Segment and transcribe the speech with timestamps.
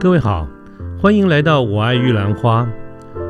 [0.00, 0.48] 各位好，
[0.98, 2.66] 欢迎来到我爱玉兰花。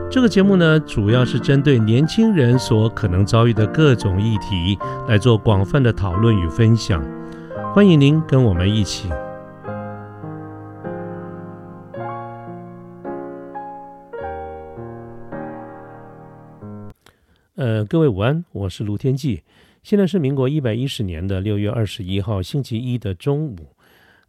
[0.08, 4.78] 这个节目呢，主要是针对年轻人所可能遭遇的各种议题
[5.08, 7.04] 来做广泛的讨论与分享。
[7.74, 9.08] 欢迎您跟我们一起。
[17.56, 19.42] 呃，各位午安，我是卢天记。
[19.82, 23.56] 现在是民国一百一十年的六月二十一号星期一的中午。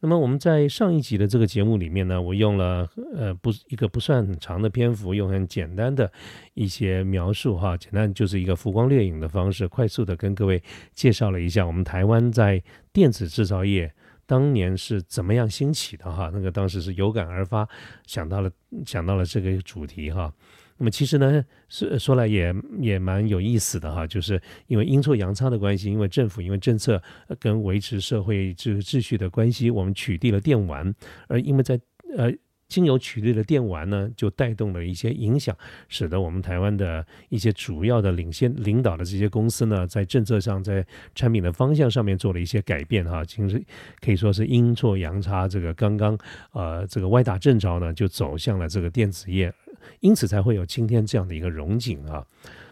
[0.03, 6.11] 那么我们在上一集的这个节目里面呢，我用了呃不一个不算很长的篇幅，用很简单的
[6.55, 13.93] 一些描述哈，简单就是一个浮光掠影的方式，快速的跟各位介绍了一下我们台湾在电子制造业
[14.25, 17.69] 当年是怎么样兴起的哈，那个当时是有感而发，
[18.07, 18.49] 想到了
[18.85, 20.33] 想到了这个主题哈。
[20.81, 26.99] 那么其实呢，说说来也也蛮有意思的哈，就是因为阴错阳差的关系，因为政府因为政策
[27.39, 30.91] 跟维持社会秩秩序的关系，我们取缔了电玩，
[31.27, 31.79] 而因为在
[32.17, 32.33] 呃
[32.67, 35.55] 经由取缔了电玩呢，就带动了一些影响，
[35.87, 43.63] 使得我们台湾的一些主要的领先领导的这些公司呢，在政策上在产品的方向上面做了一些改变哈，其实
[43.99, 46.17] 可以说是阴错阳差，这个刚刚
[46.53, 49.53] 呃这个歪打正着呢，就走向了这个电子业。
[49.99, 52.25] 因此才会有今天这样的一个荣景啊，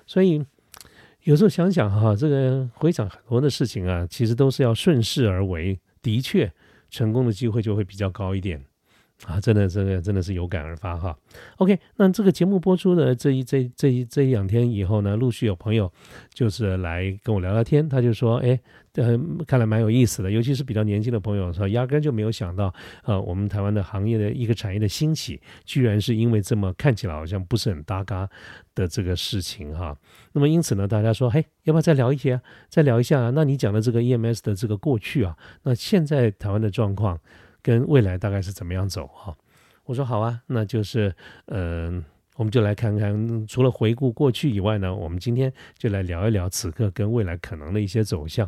[0.06, 0.44] 所以
[1.24, 6.52] 有时候想想哈，这个回想很多的事情啊，其实都是要顺势而为，的确
[6.90, 8.64] 成功的机会就会比较高一点。
[9.26, 11.18] 啊，真的，真的，真的是有感而发哈。
[11.58, 15.92] OK，那这个节目播出的这一这这一这一两天以后呢，陆续有朋友
[16.34, 18.60] 就是来跟我聊聊天，他就说，哎。
[18.96, 28.28] 呃，看来蛮有意思的，尤其是比较年轻的朋友说，压根就没有想到，呃，我们台湾的行业的一个产业的兴起，居然是因为这么看起来好像不是很搭嘎
[28.76, 29.96] 的这个事情哈。
[30.34, 33.30] 那么因此呢，大家说，嘿，要不要再聊一些，再聊一下？
[33.30, 37.18] 那你讲的这个 EMS 的这个过去啊，那现在台湾的状况
[37.62, 39.36] 跟未来大概是怎么样走哈？
[39.86, 41.16] 我说好啊，那就是，
[41.48, 42.04] 嗯，
[42.36, 48.48] 我们就来看看，除了回顾过去以外呢，我们今天就来聊一聊此刻跟未来可能的一些走向。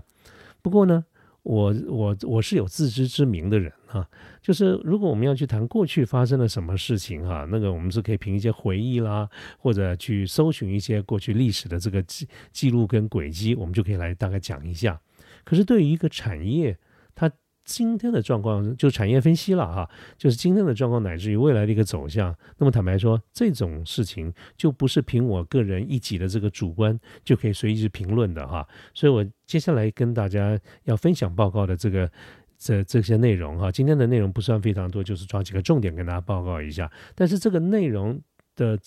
[0.62, 1.04] 不过呢，
[1.42, 4.08] 我我我是有自知之明的人啊，
[4.40, 15.02] 就是如果我们要去谈过去发生了什么事情哈，那个我们是可以凭一些回忆啦，或者去搜寻一些过去历史的这个记记录跟轨迹，我们就可以来大概讲一下。
[15.44, 16.78] 可是对于一个产业，
[17.16, 17.32] 它
[17.64, 22.36] 今天的状况就产业分析了哈，就是今天的状况乃至于未来的一个走向。
[22.58, 28.68] 那么坦白说，这种事情就不是凭我个人一己的这个主观就可以随意去评论的哈。
[28.94, 32.12] 所以我接下来跟大家要分享报告的这个
[32.58, 36.92] 这这些内容哈，今天的内容不算非常多，就是抓几个重点跟大家报告一下。
[37.16, 38.20] 但是这个内容
[38.56, 38.78] 的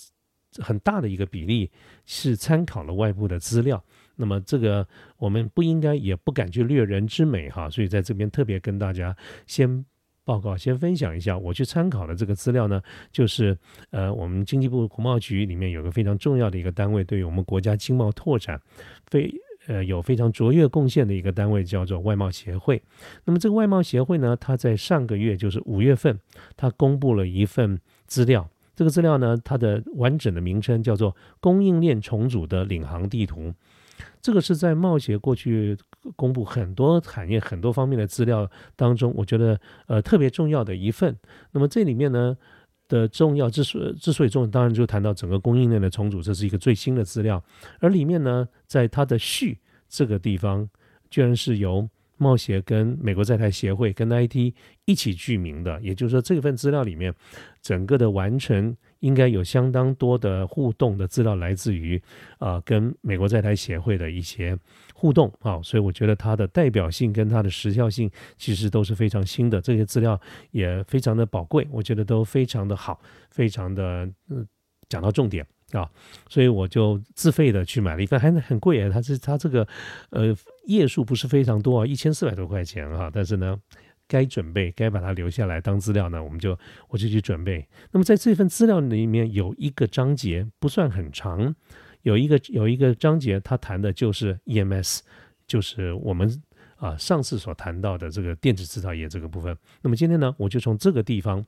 [0.59, 1.71] 很大的一个比例
[2.06, 3.83] 是参考了外部的资料。
[4.17, 4.87] 那么这个
[5.17, 9.17] 我们不应该也不敢去掠人之美哈，所以在这边特别跟大家
[9.47, 9.85] 先
[10.25, 12.81] 报告、先分享一下，我去参考的这个资料呢，
[13.13, 13.57] 就是
[13.91, 18.59] 呃我们经济部国贸局里面有个非常重要的一个单位，对于我们国家经贸拓展
[19.07, 19.31] 非
[19.67, 22.83] 呃有非常卓越贡献的一个单位，叫做外贸协会。
[23.25, 26.19] 那么这个外贸协会呢，它在上个月就是五月份，
[26.57, 28.49] 它公布了一份资料。
[28.75, 33.53] 这个资料呢，它的完整的名称叫做供应链重组的领航地图。
[34.21, 35.77] 这个是在贸协过去
[36.16, 41.16] 公布很多产业很多方面的资料当中，我觉得呃特别重要的一份。
[41.53, 42.37] 那么这里面呢
[42.88, 47.43] 的重要之所之所以重要，当然就谈到整个供应链的重组，这是一个最新的资料。
[47.81, 50.69] 而里面呢，在它的序这个地方，
[51.11, 57.15] 居然是由贸协跟美国在台协会跟 IT 一起具名的，也就是说这份资料里面
[57.62, 58.76] 整个的完成。
[59.05, 62.03] 应该有相当多的互动的资料来自于，
[62.39, 64.59] 呃，跟美国在台协会的一些
[64.95, 70.19] 互动啊，所以我觉得它的代表性跟它的时效性其实都是非常新的，这些资料
[70.53, 72.99] 也非常的宝贵，我觉得都非常的好，
[73.31, 74.47] 非常的嗯
[74.89, 75.87] 讲到重点啊，
[76.31, 79.69] 所以我就自费的去买了一份，还很贵啊，它是它这个
[80.09, 80.35] 呃
[80.65, 83.61] 页数不是非常多啊，一千四百多块钱啊，但是呢。
[84.14, 86.56] 该准备，该把它留下来当资料呢，我们就
[86.88, 87.66] 我就去准备。
[87.90, 91.52] 那么在这份资料里面有一个章节不算很长，
[92.02, 95.00] 有一个有一个章节，它谈的就是 EMS，
[95.49, 96.31] 就是我们
[96.76, 99.56] 啊上次所谈到的这个电子制造业这个部分。
[99.82, 101.44] 那么今天呢，我就从这个地方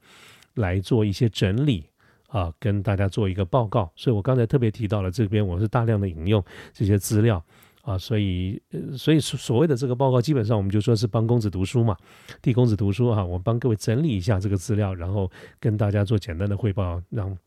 [0.55, 1.89] 来做一些整理
[2.27, 3.93] 啊，跟大家做一个报告。
[3.95, 7.41] 所以我刚才特别提到了这边，我是大量的引用这些资料。
[7.87, 8.61] 啊，所以，
[8.99, 11.97] 所以所谓的这个报告，基本上我们就说是帮公子读书嘛，
[12.43, 13.25] 替公子读书哈。
[13.25, 15.31] 我帮各位整理一下这个资料，然后
[15.61, 17.39] 跟大家做简单的汇报，让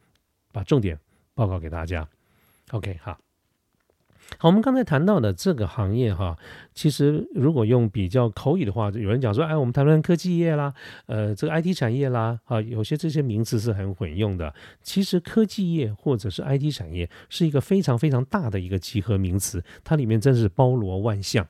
[0.54, 0.98] 把重点
[1.36, 2.08] 报告给大家。
[2.72, 3.29] OK，好。
[4.38, 6.38] 好，我们刚才谈到的这个行业哈，
[6.74, 10.74] 其实如果用比较口语的话，有人讲说，哎，我们谈论科技业啦，
[11.08, 14.54] 呃，这个 IT 产业啦，啊，有些这些名词是很混用的。
[14.81, 21.46] 其实科技业或者是 IT 产业是一个非常非常大的一个集合名词，它里面真是包罗万象。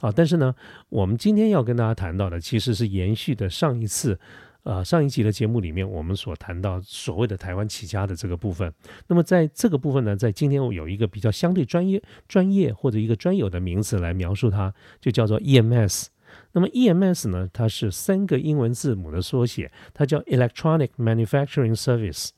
[0.00, 0.54] 啊，但是呢，
[0.88, 4.18] 我们今天要跟大家谈到的，其实是延续的上一次。
[4.64, 8.72] 呃，上一集的节目里面，我们所谈到所谓的台湾起家的这个部分。
[9.06, 16.06] 那么在这个部分呢，在今天我有一个比较相对专业、专业或者一个专有的名词来描述它，就叫做 EMS。
[16.52, 22.30] 那么 EMS 呢，它是三个英文字母的缩写，它叫 Electronic Manufacturing Service。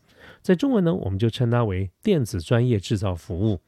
[0.43, 3.61] 在中文呢，我们就称它为电子专业制造服务。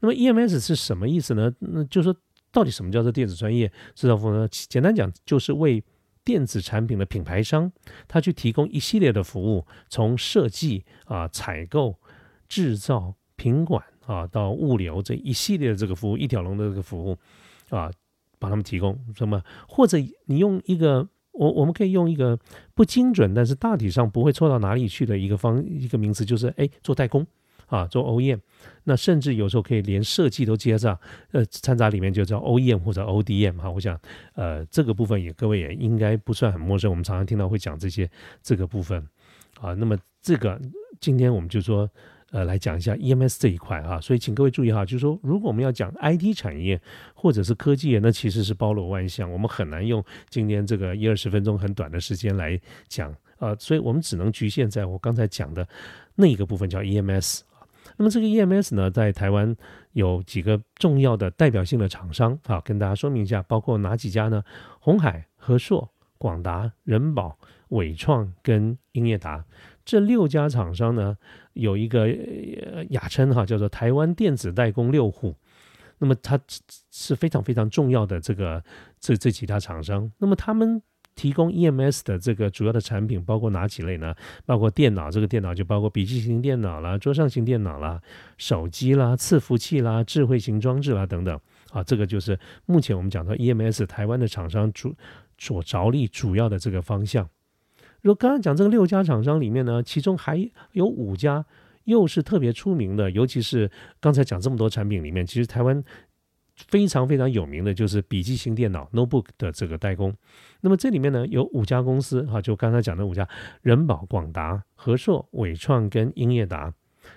[0.00, 1.54] 那么 EMS 是什么意思呢？
[1.58, 2.16] 那就说
[2.50, 4.48] 到底什么叫做电子专业制造服务呢？
[4.50, 5.84] 简单讲，就是为
[6.24, 7.70] 电子产品的品牌商，
[8.08, 11.96] 他去提供一系列的服务，从设计啊、采购、
[12.48, 17.16] 制造、品管啊到物流这一系列的这个服务，一条龙的这个服务
[17.68, 17.90] 啊，
[18.38, 19.42] 帮他们提供什么？
[19.68, 22.38] 或者你用一个我我们可以用一个
[22.74, 27.26] 不精准，但是大体上不会错到哪里去的一个方一个名词，就是哎做代工。
[27.74, 28.38] 啊，做 OEM，
[28.84, 30.96] 那甚至有时候可以连设计都接上，
[31.32, 33.68] 呃，掺杂里面就叫 OEM 或者 ODM 哈。
[33.68, 34.00] 我想，
[34.36, 38.08] 呃，这个部分也各位也应该不算很陌生，我们常常听到会讲这些
[38.44, 39.04] 这个部分
[39.60, 39.74] 啊。
[39.74, 40.60] 那么这个
[41.00, 41.90] 今天我们就说，
[42.30, 44.00] 呃，来讲一下 EMS 这一块啊。
[44.00, 46.80] 所以请各位注意哈，就是说，如果我们要讲 IT 产业
[47.12, 53.52] 或者是科技业，那其实是包罗万象，我们很难用今天这个一二十分钟很短的时间来讲啊。
[53.58, 55.66] 所以我们只能局限在我刚才讲的
[56.14, 57.40] 那一个部分，叫 EMS。
[57.96, 59.56] 那么这个 EMS 呢，在台湾
[59.92, 64.42] 有几个重要的代表性的厂商啊，跟大家说明一下，包括哪几家呢？
[64.80, 65.88] 红海、和硕、
[66.18, 67.38] 广达、人保、
[67.68, 69.44] 伟创跟英业达
[69.84, 71.16] 这六家厂商呢，
[71.52, 72.08] 有一个
[72.90, 75.34] 雅称哈，叫做台湾电子代工六虎。
[75.98, 76.38] 那么它
[76.90, 78.62] 是非常非常重要的这个
[78.98, 80.10] 这这几大厂商。
[80.18, 80.82] 那么他们。
[81.14, 84.14] 提供 EMS 的这个主要的产品包括哪几类呢？
[84.44, 88.00] 包括电脑，这个电脑就包括笔记型电脑啦、桌上型电脑啦、
[88.36, 91.38] 手机啦、伺服器啦、智慧型装置啦等等。
[91.70, 94.94] 啊，这个就是目前我们讲到 EMS 台湾的厂商主
[95.38, 97.28] 所着力主要的这个方向。
[98.02, 101.44] 如果刚刚讲这个六家厂商里面呢，其中还有五家
[101.84, 103.70] 又是特别出名的，尤其是
[104.00, 105.82] 刚才讲这么多产品里面，其实台湾。
[106.54, 110.14] 非常非常有名的就是笔记型电脑 notebook 的这个代工，
[110.60, 113.28] 那么这里面呢有五家公司哈，就刚才讲的五家，
[113.62, 116.72] 人保、广达、和硕、伟创跟英业达，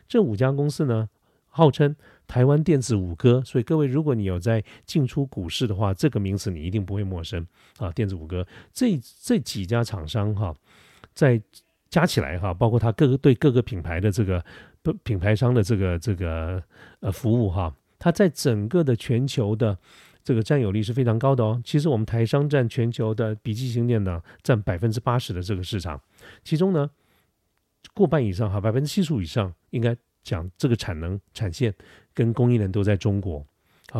[0.07, 1.07] 这五家公司呢
[1.50, 1.95] 号称
[2.25, 7.45] 台湾电子五哥，所以各位如果你有在进出股市的话，这个名词你一定不会陌生
[7.78, 10.56] 啊，电子五哥这这几家厂商哈，
[11.13, 11.39] 在
[11.89, 14.44] 加起来哈，包括它各个对各个品牌的这个
[15.04, 16.63] 品牌商的这个这个
[17.01, 17.72] 呃服务哈。
[18.00, 19.78] 它在整个的全球的
[20.24, 21.62] 这个占有率是非常高的哦。
[21.64, 26.02] 其实我们台商占全球的笔记型电脑占百分之八十的这个市场，
[26.44, 26.90] 其中呢
[27.94, 31.74] 过半以上哈，百分之七十五以上应该讲这个产能产线
[32.14, 33.46] 跟供应链都在中国。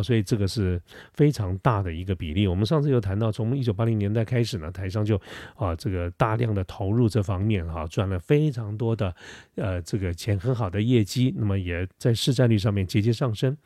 [0.02, 0.80] 所以这个是
[1.14, 2.46] 非常大的一个比例。
[2.46, 5.20] 我们上次有谈到，从一九八零年代开始呢，台商就
[5.54, 9.14] 啊这个大量的投入这方面哈，赚了非常多的
[9.56, 13.56] 呃这个钱很好的业绩，那么也在市占率上面节节上升。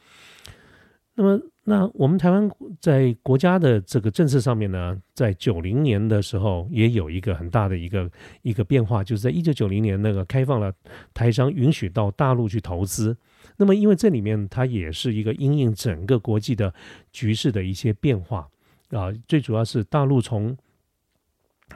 [1.14, 2.50] 那么，那我们台湾
[2.81, 8.10] 在国家的这个政策上面呢，在九零年的时候也有一个很大的一个
[8.42, 10.72] 一个变化，就是在一九九零年那个开放了
[11.12, 13.16] 台商允许到大陆去投资。
[13.56, 16.72] 那么，因为这里面它也是一个因应整个国际的
[17.12, 18.48] 局势的一些变化
[18.90, 20.56] 啊，最主要是大陆从。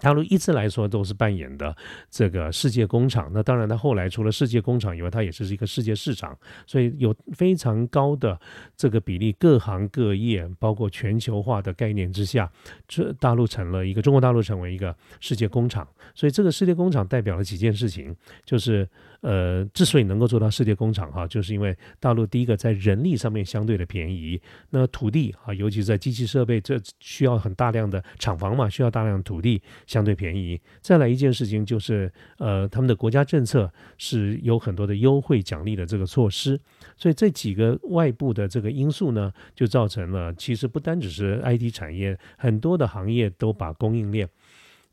[0.01, 1.77] 大陆一直来说都是扮演的
[2.11, 6.37] 这个世界工厂，那当然它后来除了世界工厂以外，它也是一个世界市场，
[6.67, 8.39] 所以有非常高的
[8.77, 12.51] 这个比例，各行各业包括全球化的概念之下，
[12.87, 18.89] 这大陆成了一个中国大陆成为一个世界工厂，所以这个世界工厂代表了几件事情，就是
[19.21, 29.63] 呃，之所以能够做到世界工厂哈，就是因为大陆第一个在人力上面相对的便宜，那土地啊，尤其在机器设备，这需要很大量的厂房嘛，需要大量土地。
[29.87, 36.61] 相对便宜，再来一件事情就是，呃，他们的国家政策是有很多的优惠奖励的这个措施，
[36.97, 44.29] 所以这几个外部的这个因素呢，就造成了其实不单只是 IT 产业，很多的行业都把供应链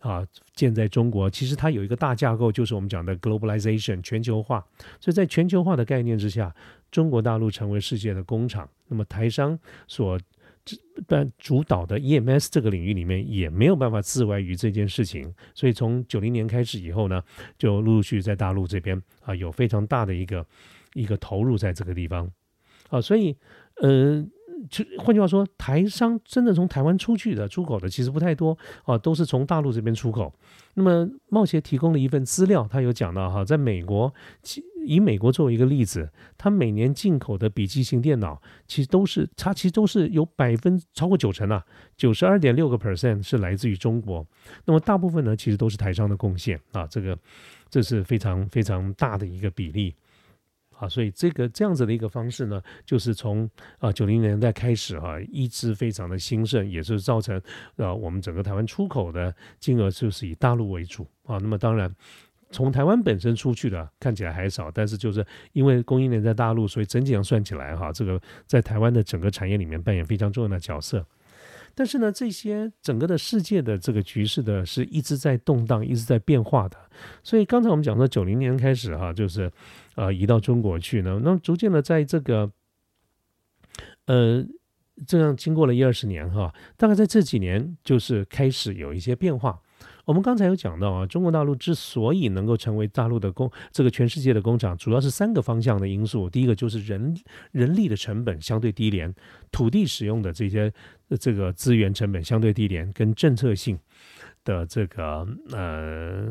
[0.03, 1.27] 啊建在中国。
[1.29, 4.63] 其实它有一个大架构，就是我们讲的 globalization 全球化。
[4.99, 6.53] 所以在全球化的概念之下，
[6.91, 9.57] 中国大陆成为世界的工厂，那么台商
[9.87, 10.19] 所。
[11.05, 17.21] 但主导的 EMS 这个领域里面也没有办法自外于这件事情，所以从九零年开始以后呢，
[17.57, 20.45] 就陆陆续在大陆这边啊有非常大的一个
[20.93, 22.31] 一个投入在这个地方。
[22.89, 23.35] 啊，所以
[23.81, 24.25] 呃。
[24.69, 30.33] 就换句话说，台商真的从台湾出去的出口的其实不太多啊，都是从大陆这边出口。
[30.75, 34.11] 那么茂协提供了一份资料，他有讲到哈，在美国，
[34.85, 41.63] 以美国作为一个例子，它每年进口的笔记型电脑其实都是它其实都是有百分超过九成啊，
[41.95, 44.25] 九十二点六个 percent 是来自于中国。
[44.65, 47.17] 那么大部分呢，其实都是台商的贡献啊，这个
[47.69, 49.93] 这是非常非常大的一个比例。
[50.77, 53.49] 啊，所以这个这样子的一个方式呢，就是从
[53.79, 57.41] 啊九零年代开始哈，一直非常的兴盛，也是造成
[57.77, 61.37] 啊我们整个台湾出口的金额就是以大陆为主啊。
[61.37, 61.93] 那么当然，
[62.51, 71.05] 从台湾本身出去的看起来还少，但是就是因为供应链在大陆，所以整体上算起来哈，这个在台湾的整个产业里面扮演非常重要的角色。
[71.75, 76.77] 但是呢，这些整个的世界的这个局势的是一直在动荡，一直在变化的。
[77.23, 79.51] 所以刚才我们讲到，九零年开始哈，就是
[79.95, 82.51] 呃移到中国去呢，那么逐渐的在这个
[84.05, 84.45] 呃
[85.07, 89.59] 这样经过了一二十年哈，大概在这几年就是开始有一些变化。
[90.05, 96.29] 我们刚才有讲到啊，中国大陆之所以能够成为大陆的工这个全世界的工厂，主要是三个方向的因素。
[96.29, 97.15] 第一个就是人
[97.51, 99.13] 人力的成本相对低廉，
[99.51, 100.71] 土地使用的这些
[101.19, 103.79] 这个资源成本相对低廉，跟政策性。
[104.45, 106.27] 的这个呃，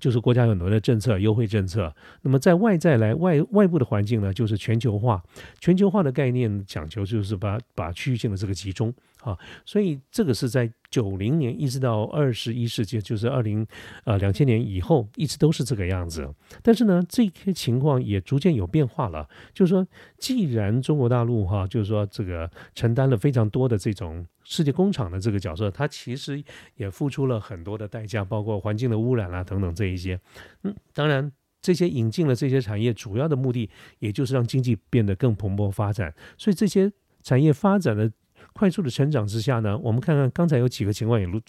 [0.00, 1.94] 就是国家有很多的政策优惠政策。
[2.22, 5.22] 那么在外在来外外部的环境呢，就是全球化。
[5.60, 13.66] 全球化的概念讲究就是把把区域性的这个集中啊，所以这个是在九零年一直到二十一世纪，就是二零
[14.04, 16.28] 呃两千年以后，一直都是这个样子。
[16.62, 19.28] 但是呢，这些情况也逐渐有变化了。
[19.54, 19.86] 就是说，
[20.18, 24.26] 既然中国大陆哈，就是说这个承担了非常多的这种。
[24.44, 26.42] 世界工厂的这个角色，它其实
[26.74, 30.18] 也付出了很多的代价，包括环境的污染啊等等这一些。
[30.64, 31.30] 嗯，当然
[31.62, 36.12] 这些引进了这些产业，主要的目的也就是让经济变得更蓬勃发展。
[36.36, 38.10] 所以这些产业发展的
[38.52, 41.40] 快速的成长之下呢，我们看看刚才有几个情况也陆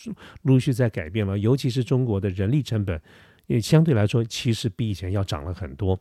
[0.44, 3.00] 陆续在改变了，尤其是中国的人力成本
[3.48, 6.00] 也相对来说其实比以前要涨了很多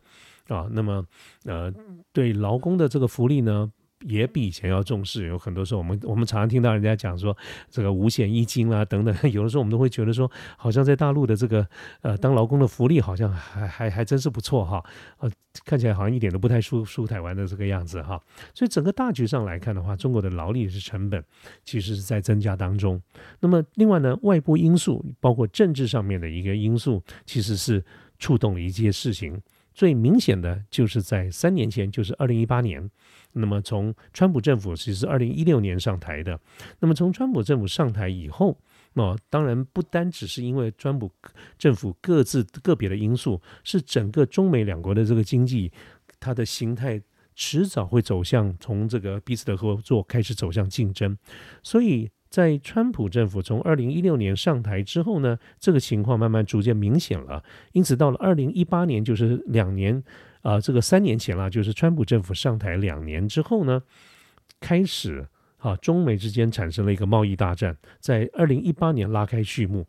[0.48, 0.68] 啊。
[0.70, 1.04] 那么
[1.44, 1.72] 呃，
[2.12, 3.72] 对劳工的这个福利呢？
[4.06, 7.36] 也比以前要重视，有很多时候我们我们常常听到人家讲说
[7.70, 11.66] 这个五险一金啦等等， 有的时候我们都会觉得说，好像在大陆的这个
[12.00, 14.82] 呃当劳工的福利好像还还还真是不错哈，
[15.18, 15.30] 呃
[15.64, 18.20] 看起来好像一点都不太输输台湾的这个样子哈，
[18.54, 21.22] 所以整个大局上来看的话，中国的劳力是成本
[21.64, 23.00] 其实是在增加当中。
[23.40, 27.84] 那么另外呢，外部因素包括政治上面的一个因素，其实是
[28.18, 29.40] 触动了一些事情。
[29.74, 32.90] 最明显的就是在三年前，就是二零一八年。
[33.32, 36.38] 那么从川普政府其实是二零一六年上台的。
[36.80, 38.58] 那么从川普政府上台以后，
[38.92, 41.10] 那当然不单只是因为川普
[41.58, 45.72] 政府各自个别的因素，是整个中美两国的这个经济，
[46.20, 47.00] 它的形态
[47.34, 51.16] 迟早会走向从这个彼此的合作开始走向竞争。
[51.62, 57.44] 所以在川普政府从二零一六年上台之后呢，这个情况慢慢逐渐明显了。
[57.72, 60.02] 因此到了二零一八年，就是两年。
[60.42, 63.80] 啊，这个三年前了，就是川普政府上台两年之后呢，
[64.58, 65.24] 开始
[65.58, 69.86] 啊，中美之间产生了一个贸易大战，在二零一八年拉开序幕，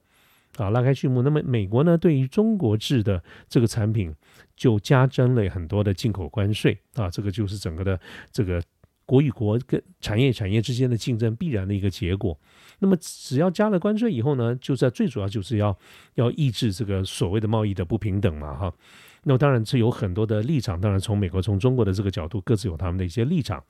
[0.57, 1.23] 啊，拉开序幕。
[1.23, 4.13] 那么美国呢，对于中国制的这个产品
[4.55, 7.99] 就加征了很多的进口关税，啊，这个就是整个的
[8.31, 8.61] 这个
[9.05, 12.37] 国与国跟产业产业之间的竞争必然的一个结果。
[12.79, 15.77] 那么只要加了关税以后呢，就在最主要就是要
[16.15, 18.73] 要抑制这个所谓的贸易的不平等嘛，哈。
[19.25, 23.63] 那么当然是有很多的立场，当然从美国、从中国的这个角度，各自有他们的一些立场。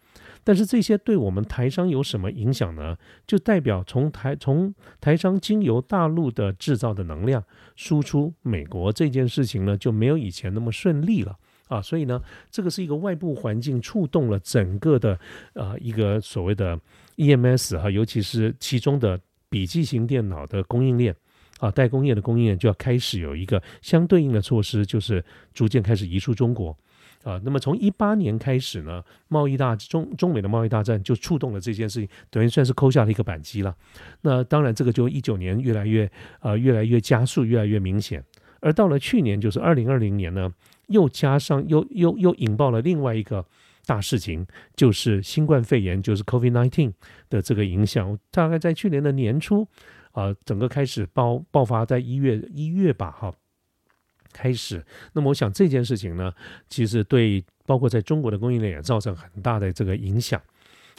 [0.44, 2.98] 但是这些对我们台商有什么影响呢？
[3.28, 7.44] 就代表从台从台商经由大陆的制造的能量
[7.76, 11.38] 输出美国这件事情呢，就没有以前那么顺利了
[11.74, 11.82] 啊。
[11.82, 15.20] 所以呢，这个是一个外部环境触动了整个的
[15.54, 16.80] 啊一个所谓的
[17.18, 21.16] EMS 哈，尤其是其中的笔记型电脑的供应链。
[21.60, 26.78] 啊，代工业的供应链就要开始有一个相对应的措施，就是逐渐开始移出中国。
[27.24, 33.74] 啊，那么从一八年开始呢，贸易大中中美的贸易大战就触动了这件事情，等于算是扣下了一个扳机了。
[34.22, 38.22] 那当然，这个就一九年越来越啊，越来越加速，越来越明显。
[38.60, 40.52] 而到了去年，就是二零二零年呢，
[40.88, 43.46] 又加上又又又引爆了另外一个
[43.86, 46.94] 大事情，就是新冠肺炎，就是 COVID nineteen
[47.30, 48.18] 的这个影响。
[48.32, 49.68] 大概在去年的年初。
[50.14, 53.34] 啊，整个开始爆爆发在一月一月吧，哈，
[54.32, 54.86] 开始。
[55.14, 56.32] 那么我想这件事情呢，
[56.70, 60.40] 其实对包括在中国的供应链也造成很大的这个影响，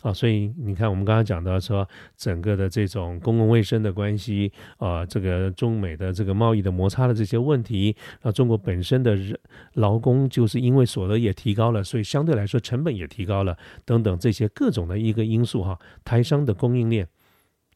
[0.05, 9.39] 啊，所以你看，我们刚刚讲到说，整个的这种公共卫生的关系，啊，这个中美的这个贸易的摩擦的这些问题，啊，中国本身的人
[9.73, 13.57] 劳工就是因为所得也提高了，所以相对来说成本也提高了，
[13.87, 17.09] 等等这些各种的一个因素哈，台商的供应链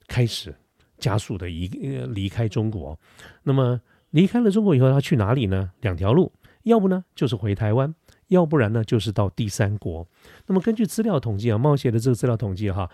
[0.06, 0.54] 开始
[0.98, 1.66] 加速的移
[2.08, 3.00] 离开中国，
[3.42, 3.80] 那么
[4.10, 5.70] 离开了中国以后，他去哪里呢？
[5.80, 6.30] 两条路，
[6.64, 7.94] 要不呢就是回台湾。
[8.28, 10.06] 要不然呢，就是到第三国。
[10.46, 12.90] 那么根据资料统计啊，冒险的这个资料统计哈，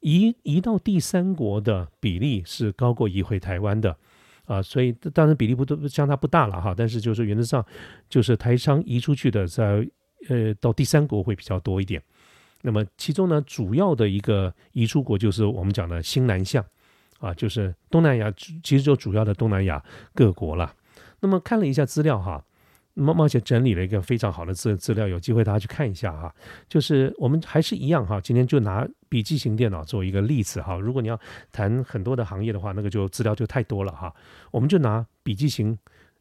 [0.00, 3.96] 移移到第三国的比例是高过移回台湾的
[4.46, 4.62] 啊。
[4.62, 7.64] 所以当然比例不都相差不大了哈，但是就是原则上
[8.08, 9.86] 就是台商移出去的在
[10.28, 12.02] 呃到第三国会比较多一点。
[12.62, 16.64] 那么其中呢，主要的一个移出国就是我们讲的新南向
[17.18, 20.74] 啊，就是东南亚，其实就主要的东南亚各国了。
[21.20, 22.44] 那么看了一下资料哈。
[22.98, 26.34] 冒冒险整理了一个非常好的资资料，有机会大家去看一下哈。
[26.66, 30.76] 就是我们还是一样哈，今天就拿笔记型电脑做一个例子哈。
[30.78, 31.20] 如果你要
[31.52, 34.14] 谈很多的行业的话，那个就资料就太多了哈。
[34.50, 35.78] 我们就拿笔记型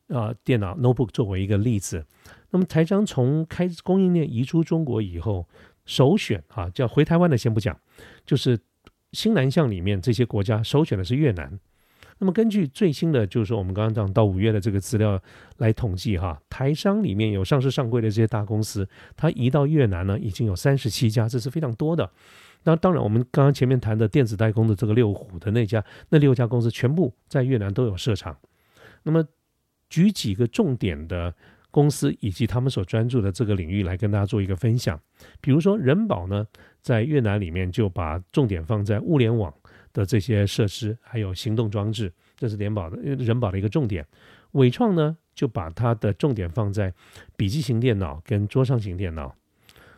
[0.10, 2.06] 啊电脑 notebook 作为一个例子。
[2.50, 5.48] 那么台商从开供应链移出中国以后，
[5.86, 7.80] 首选啊叫回台湾的先不讲，
[8.26, 8.60] 就是
[9.14, 11.58] 新南向里面这些国家首选的是越南。
[12.18, 15.22] 那么根据最新的，就是说我们刚刚讲到五月的这个资料
[15.58, 22.10] 来统计哈，台商里面有上市上柜的这些大公司，它移到越南呢，已经有三十七家，这是非常多的。
[22.64, 28.36] 那当然，我们刚刚前面谈的电子代工的这个六虎的那家，那六家公司全部在越南都有设厂。
[29.04, 29.24] 那么
[29.90, 31.32] 举几个重点的
[31.70, 35.00] 公司以及他们所专注的这个领域来跟大家做一个分享。
[35.42, 36.48] 比如说人保呢，
[36.82, 39.54] 在越南里面就把重点放在物联网。
[39.96, 44.06] 的这些设施还有行动装置，这是联保的人保的一个重点。
[44.52, 46.94] 伟创呢，就把它的重点放在
[47.38, 49.34] 笔记型电脑跟桌上型电脑。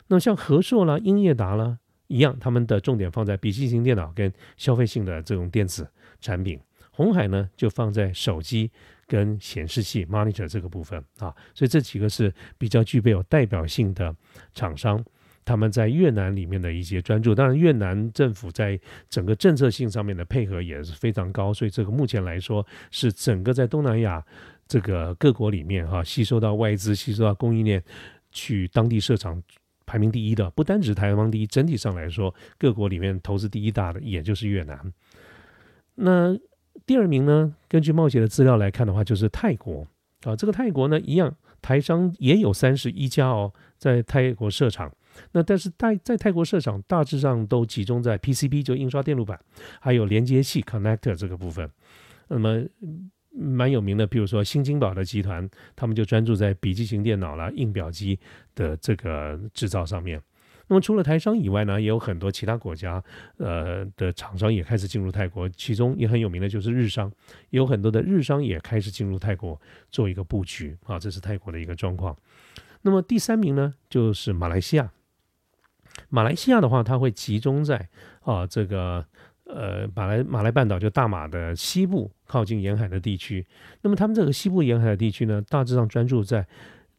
[0.06, 5.90] 那像和硕啦、英业达啦一样，他们的重点放在笔记型电脑跟消费性的这种电子
[6.22, 6.60] 产品。
[6.92, 8.72] 红海呢，就放在手机
[9.08, 11.34] 跟显示器 monitor 这个部分啊。
[11.56, 14.16] 所以这几个是比较具备有代表性的
[14.54, 15.04] 厂商。
[15.48, 18.78] 他们在越南里面的一些专注，当然越南政府在
[19.10, 24.22] 整个政策性上面的配合也是非常高，所以这个目前来说是整个在东南亚
[24.68, 27.82] 这个各国里面哈，吸收到外资、吸收到供应链
[28.30, 29.42] 去当地设厂
[29.86, 34.78] 排名第一的，不单指台湾第一，整体上来说各国里面投资第一大的也就是越南。
[35.96, 36.38] 那
[36.86, 37.56] 第二名呢？
[37.70, 39.88] 根据冒险的资料来看的话，就是泰国
[40.24, 44.92] 啊，这个泰国呢一样，台商也有三十一家哦，在泰国设厂。
[45.32, 49.40] 那但是在在泰国设厂大致上都集中在 PCB 就印刷电路板，
[49.80, 51.70] 还有连接器 connector 这个部分。
[52.28, 52.64] 那么
[53.32, 58.20] 蛮有名的，比如说新金宝的集团，他们就专注在笔记型电脑啦、印表机
[58.56, 60.22] 的这个制造上面。
[60.70, 63.02] 那么除了台商以外呢，也有很多其他国家
[63.38, 67.10] 呃的厂商也开始进入泰国，其中也很有名的就是日商，
[67.52, 72.14] 有很多的日商也开始进入泰国做一个布局啊，这是泰国的一个状况。
[72.82, 74.92] 那么第三名呢，就是马来西亚。
[76.10, 77.90] 马来西亚的话，它会集中在
[78.22, 79.06] 啊这个
[79.46, 83.46] 呃马来马来半岛就大马的西部靠近沿海的地区。
[83.82, 86.46] 那么他们这个西部沿海的地区呢，大致上专注在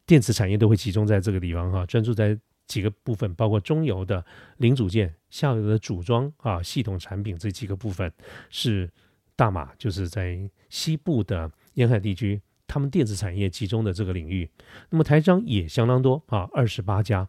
[0.05, 4.23] 电子产业都会集中在这个地方哈，专注在几个部分，包括中游的
[4.57, 8.11] 零组件、下游的组装啊、系统产品这几个部分
[8.49, 8.89] 是
[9.35, 10.37] 大马就是在
[10.69, 14.49] 西部的沿海地区，他们电子产业集中的这个领域。
[14.89, 17.27] 那么台商也相当多啊，二十八家。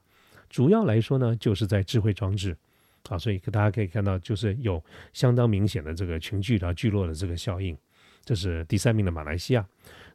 [0.50, 2.54] 主要来说呢，就是在智慧装置，
[3.08, 4.82] 啊，所以大家可以看到，就是有
[5.14, 7.74] 相当明显的这个群聚的聚落的这个效应。
[8.22, 9.66] 这是第三名的马来西亚，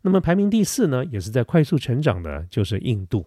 [0.04, 3.26] 那么排名第四呢，也是在快速成长的，就是印度，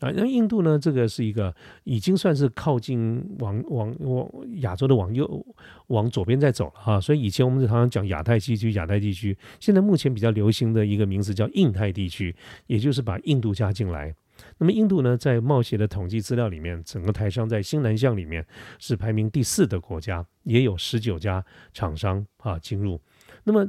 [0.00, 1.54] 啊，那印度呢，这个是一个
[1.84, 4.28] 已经算是靠近往往往
[4.60, 5.46] 亚洲的往右
[5.86, 14.14] 往左边在走了哈，所以以前我们常常讲亚太地区，亚太地区，现在目前比较流行的一个名字叫印太地区，也就是把印度加进来。
[14.58, 18.46] 那么印度呢，在冒险的统计资料里面，整个台商在新南向里面
[18.78, 23.00] 是排名第四的国家，也有十九家厂商啊进入。
[23.44, 23.66] 那么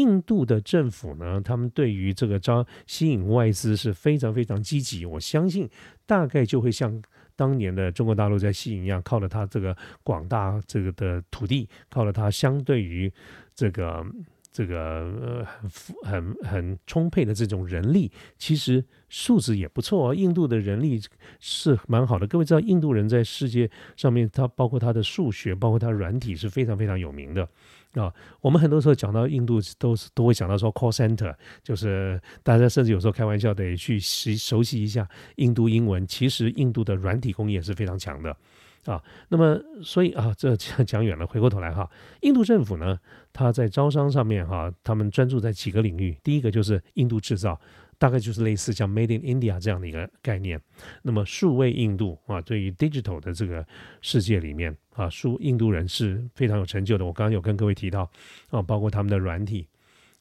[0.00, 5.04] 印度的政府呢，他们对于这个招吸引外资是非常非常积极。
[5.04, 5.68] 我相信
[6.06, 7.02] 大概就会像
[7.36, 13.12] 当年的中国大陆在吸引一样，靠了它这个广大这个的土地，靠了它相对于
[13.54, 14.04] 这个。
[14.52, 14.76] 这个
[15.22, 20.12] 呃很很很充沛的这种人力，其实素质也不错哦。
[20.12, 21.00] 印度的人力
[21.38, 22.26] 是蛮好的。
[22.26, 27.48] 各位知道，印度人在世界上面，他包括他的数学，包括他软体是非常非常有名的
[27.94, 28.12] 啊。
[28.40, 36.06] 我们很多时候讲到印度，都是都会想到说 call center，就是大家甚至有时候开玩笑得去习熟悉一下印度英文。
[36.06, 38.36] 其实印度的软体工业是非常强的。
[38.84, 39.02] 啊。
[39.28, 42.98] 那么所以啊，这讲远了，回过头来哈，印度政府呢，
[43.32, 47.60] 它在招商上面哈，他们专注在几个领域，第一个就是印度制造。
[47.98, 50.58] 大概就是类似像 Made in India 这样的一个概念。
[51.02, 53.62] 那么数位印度啊，对于 digital 的这个
[54.00, 57.06] 世界里面啊，数印度人是非常有成就的。
[57.06, 58.10] 我刚刚有跟各位提到
[58.50, 59.66] 啊，包括他们的软体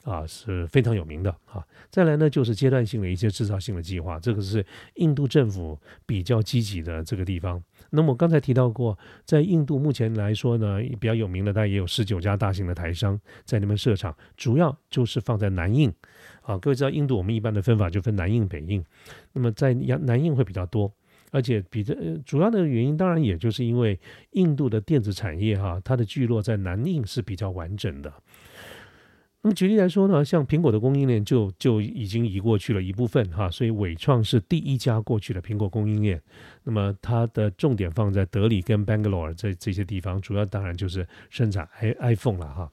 [0.05, 1.61] 啊是非常有名的啊。
[1.89, 4.65] 再来呢，就是阶段性的一些制造性的计划，这个是
[4.95, 7.61] 印度政府比较积极的这个地方。
[7.89, 15.93] 那么我刚才提到过，在印度目前来说呢，比较有名的，大概也有十九家大型的台商在那边设厂，主要就是放在南印。
[16.41, 18.81] 啊，各位知道印度我们一般的分法就分南印北印，
[19.33, 20.91] 那么在南印会比较多，
[21.31, 23.99] 而且比这主要的原因当然也就是因为
[24.31, 28.13] 印度的电子产业哈，它的聚落在南印是比较完整的。
[29.41, 36.21] 那么举例来说呢，像苹果的供应链就就已经移过去了一部分哈，所以伟创是第一家过去的苹果供应链。
[36.63, 42.69] 那么它的重点放在德里跟 Bangalore 这这些地方，主要当然就是生产 i iPhone 了哈。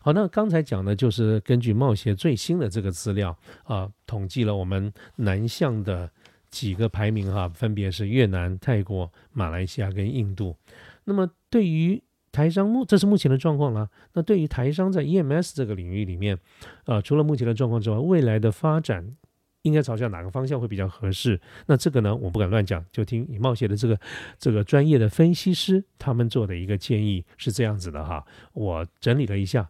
[0.00, 6.10] 好，那刚才讲的就是根据贸协最新的这个资料啊，统计了我们南向的
[6.50, 10.56] 几个排名哈，分别是越南、泰国、马来西亚跟印度。
[11.04, 13.88] 那么对于台商目，这是目前的状况啦。
[14.12, 16.38] 那对于台商在 EMS 这个领域里面，
[16.84, 19.16] 啊，除了目前的状况之外，未来的发展
[19.62, 21.40] 应该朝向哪个方向会比较合适？
[21.66, 23.98] 那这个呢，我不敢乱讲，就听以贸协的这个
[24.38, 29.68] 这个专业的分析师他们做的一个建议是这样子的哈，我整理了一下。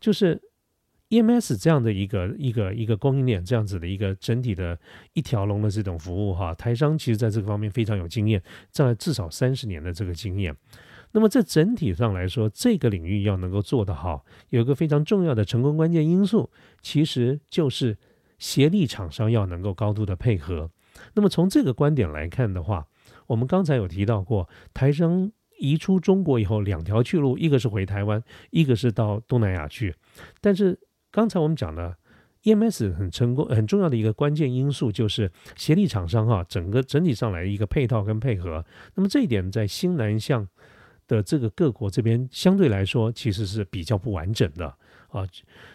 [0.00, 0.40] 就是
[1.10, 4.78] EMS 这样的一个一个一个供应链，这样子的一个整体的
[5.14, 10.54] 一条龙的这种服务哈，台商其实在这个方面非常有经验，在至少三十年的这个经验。
[11.12, 16.50] 那么在整体上来说，这个领域要能够做得好，有一个非常重要的成功关键因素，
[16.82, 17.96] 其实就是
[18.38, 20.70] 协力厂商要能够高度的配合。
[21.14, 22.86] 那么从这个观点来看的话，
[23.28, 25.32] 我们刚才有提到过台商。
[25.60, 29.92] 移出中国以后，两条去路，一个是回台湾，一个是到东南亚去。
[30.40, 30.78] 但是
[31.18, 31.96] 刚才我们讲的
[32.44, 38.64] EMS 很成功、很重要的一个关键因素就是协力厂商哈，整个整体上来一个配套跟配合。
[38.94, 40.46] 那么这一点在新南向
[41.08, 44.68] 的这个各国这边相对来说其实是比较不完整的
[45.08, 45.26] 啊。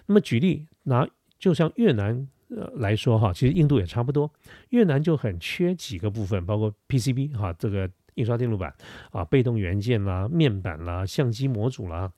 [0.05, 1.05] 那么举例拿
[1.37, 4.31] 就像越南呃来说哈，其实印度也差不多，
[4.69, 7.89] 越南就很缺几个部分，包括 PCB 哈这个。
[8.15, 8.71] 印刷电路板
[9.09, 12.13] 啊，被动元件啦，面板啦，相机模组啦，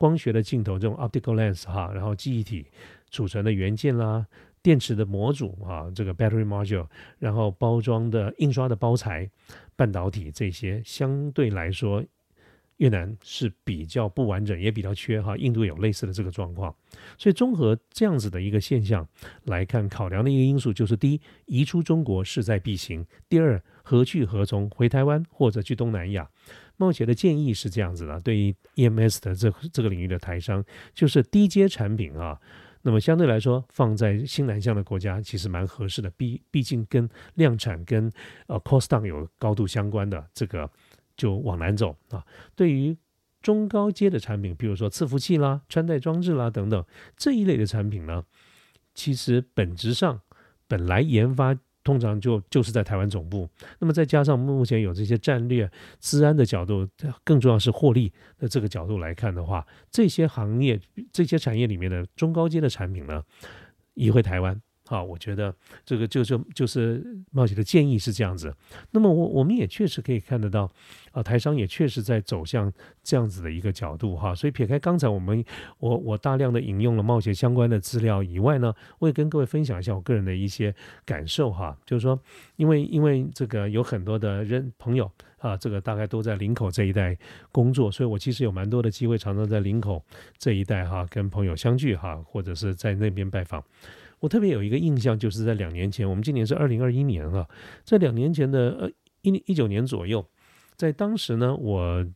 [0.00, 2.66] 光学的镜头这种 optical lens 哈，然后记忆体
[3.10, 4.26] 储存的元件啦，
[4.62, 6.86] 电池的模组啊，这个 battery module，
[7.18, 9.30] 然后包装的印刷的包材，
[9.76, 12.02] 半导体这些相对来说。
[12.78, 15.36] 越南是比较不完整，也比较缺哈。
[15.36, 16.74] 印度有类似的这个状况，
[17.18, 19.06] 所以综合这样子的一个现象
[19.44, 24.70] 来看，考量的一个因素就是：第一，移出中国势在必行；第二，何去何从？
[24.70, 26.30] 回台湾或者去东南亚？
[26.80, 30.64] 冒险的建议是这样子的：对于 EMS 的这这个领域的台商，
[30.94, 32.40] 就是低阶产品啊，
[32.80, 36.08] 那么相对来说放在新南向的国家其实蛮合适的。
[36.16, 38.10] 毕毕竟跟量产跟
[38.46, 40.68] 呃 cost down 有高度相关的这个。
[41.16, 42.24] 就往南走啊！
[42.56, 42.96] 对于
[43.42, 46.82] 中高阶的产品，比如说伺服器啦、穿戴装置啦等等
[47.14, 48.24] 这一类的产品呢，
[48.94, 50.22] 其实本质上
[50.66, 53.48] 本来研发通常就就是在台湾总部。
[53.78, 56.88] 那么再加上目前有这些战略、治安的角度，
[57.24, 60.80] 更重要是获利的这个角度来看的话，这些行业、
[61.12, 63.22] 这些产业里面的中高阶的产品呢，
[63.94, 64.60] 移回台湾。
[64.90, 65.54] 啊，我觉得
[65.86, 67.00] 这个就就就是
[67.30, 68.52] 冒险的建议是这样子。
[68.90, 70.68] 那么我我们也确实可以看得到，
[71.12, 72.72] 啊，台商也确实在走向
[73.04, 74.34] 这样子的一个角度哈。
[74.34, 75.44] 所以撇开刚才我们
[75.78, 80.74] 我我大量的引用了冒险相关的资料以外呢，我也跟各位分享一下我个人的一些
[81.04, 81.78] 感受哈。
[81.86, 82.20] 就是说，
[82.56, 87.16] 因为因为这个有很多的人朋友啊，这个大概都在林口这一带
[87.52, 90.04] 工作，所以我其实有蛮多的机会，常常在林口
[90.36, 93.62] 这一带哈跟朋友相聚哈，或者是在那边拜访。
[94.20, 97.48] 我特别有一个印象，就是在两年前，我们今年是二零二一年啊，
[97.84, 98.90] 在两年前的呃
[99.22, 100.24] 一一九年左右，
[100.76, 102.06] 在当时呢，我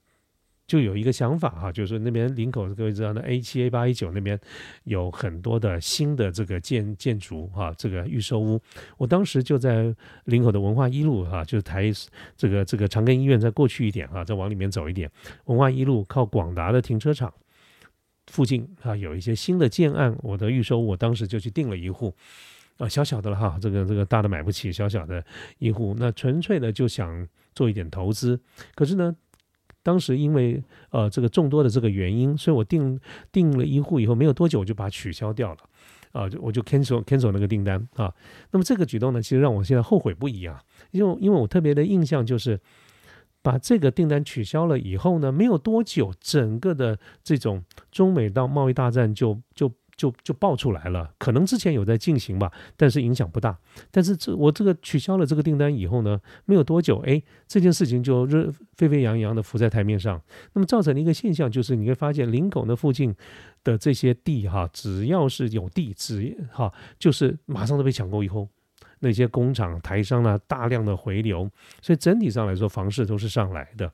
[0.67, 4.39] 就有一个想法哈，就是那边林口各位知道的 A 七 A 八 A 九那边
[4.85, 8.61] 有很多的新的这个建建筑哈，这个预售屋，
[8.97, 11.91] 我当时就在林口的文化一路哈，就是台
[12.37, 15.11] 这个这个长庚医院再过去一点哈，再往里面走一点，
[15.45, 17.33] 文化一路靠广达的停车场。
[18.27, 22.15] 附近啊有一些新的建案，我的预售我当时就去订了一户，
[22.79, 25.25] 啊小小的了哈，这个这个大的买不起，小小的
[25.59, 28.41] 一户，那纯粹的就想做一点投资。
[28.75, 29.15] 可是呢，
[29.83, 32.99] 当时因为呃这个众多的这个原因，所以我订
[33.31, 35.59] 订了一户以后，没有多久我就把它取消掉了，
[36.13, 38.13] 啊就我就 cancel cancel 那个订单啊。
[38.51, 42.59] 那么这个举动呢，其实让我现在后悔不已啊，因为因为我特别的印象就是。
[43.45, 49.71] 把这个订单取消了以后呢，没有多久，整个的这种中美到贸易大战就就。
[49.97, 53.57] 就就爆出来了，可能之前有在进行吧，但是影响不大。
[53.93, 60.21] 但是这我这个取消了这个订单以后呢，没有多久，哎，这件事情就热沸沸扬扬的浮在台面上。
[60.53, 63.15] 那么造成的一个现象就是，你会发现林口那附近
[63.63, 68.49] 的这些地哈，只要是有地，只哈就是马上都被抢购以后。
[69.05, 71.49] 那些工厂、台商呢，大量的回流，
[71.83, 73.93] 所以整体上来说，房市都是上来的。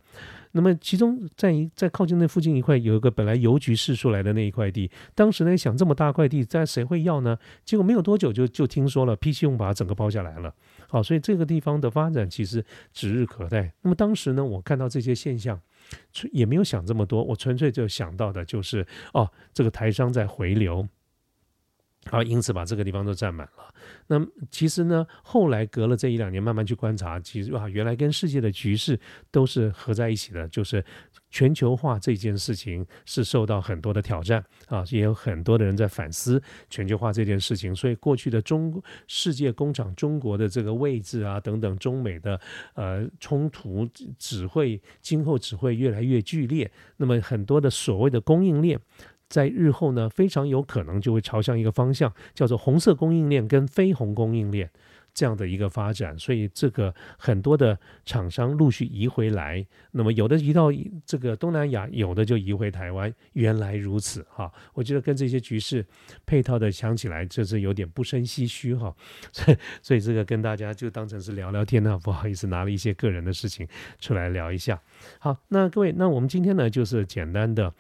[0.53, 7.37] 那么，其中在在靠近那附近一块，有一个本来邮局试出来的那一块地，当时呢想这么大块地，在谁会要呢？
[7.65, 10.53] 结果没有多久就就听说了，PC 用把它整个包下来了。
[10.89, 13.73] 好，所以这个地方的发展其实指日可待。
[13.83, 15.61] 那么当时呢，我看到这些现象，
[16.33, 20.89] 也没有想这么多，我纯粹就想到的就是，哦，这个台商在回流。
[22.07, 23.75] 好，因此把这个地方都占满了。
[24.07, 24.19] 那
[24.51, 28.99] 其实呢，后来隔了这一两年，慢慢去观察，其实啊，原来跟世界的局势
[29.31, 30.49] 都是合在一起的。
[30.49, 30.83] 就是
[31.29, 37.77] 全球化这件事情是受到很多的挑战啊，也有很多的人在反思全球化这件事情。
[37.77, 42.41] 所以过去的中世界工厂中国的这个位置啊，等等，中美的
[42.75, 43.87] 呃冲突
[44.19, 46.71] 只会今后只会越来越剧烈。
[46.97, 48.81] 那么很多的所谓的供应链。
[49.31, 54.69] 在日后呢，非常有可能就会朝向一个方向，叫做红色供应链跟非红供应链
[55.15, 56.19] 这样的一个发展。
[56.19, 60.71] 所以这个很多的厂商陆续移回来，那么有的移到
[61.07, 63.15] 这个东南亚，有的就移回台湾。
[63.35, 65.87] 原来如此哈，我觉得跟这些局势
[66.27, 68.93] 配套的想起来，这是有点不胜唏嘘哈。
[69.31, 73.65] 所 以所以这个跟大家就当成是聊聊天呢，不好意思拿了一些个人的事情
[74.01, 74.81] 出来聊一下。
[75.21, 77.73] 好，那各位，那我们今天呢就是简单的。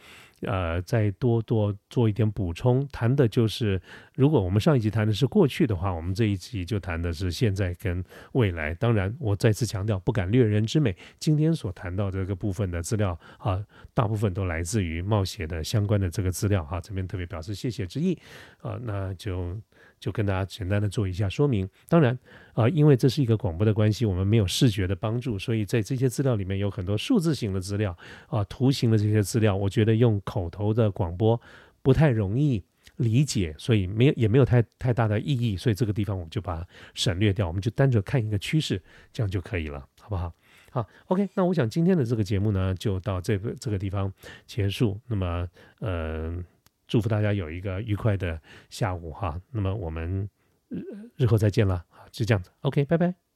[0.42, 3.80] 呃，再多多做一点补充，谈的就是，
[4.14, 8.74] 如果我们上一集谈的是过去的话，我们这一集就谈的是现在跟未来。
[8.74, 10.96] 当然，我再次强调，不敢略人之美。
[11.18, 18.18] 今天所谈到这个部分的资料啊，大部分都来自于冒险的相关的这个资料哈，这边特别表示谢谢之意
[18.62, 19.56] 啊，那就。
[20.00, 21.68] 就跟大家简单的做一下说明。
[21.86, 22.18] 当然，
[22.54, 27.96] 啊，因为这是一个广播的关系，我们没有视觉的帮助，所以在这些资料里面有很多数字型的资料
[28.28, 31.40] 啊，图形的这些资料，我觉得用口头的广播
[31.82, 32.62] 不太容易
[32.96, 38.82] 理解，所以没有也没有太太大的意义，所以这个地方我们就把它省略掉，我们就单纯看一个趋势，
[39.12, 40.32] 这样就可以了，好不好？
[40.72, 44.10] 好，OK，那我想今天的这个节目呢，就到这个这个地方
[44.46, 44.98] 结束。
[45.06, 45.46] 那么，
[45.80, 46.42] 呃。
[46.90, 50.28] 祝福大家有一个愉快的下午哈，那么我们
[50.68, 50.84] 日
[51.16, 53.29] 日后再见了，好，就这样子，OK，拜拜。